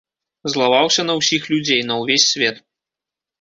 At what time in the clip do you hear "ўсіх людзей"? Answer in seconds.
1.19-1.81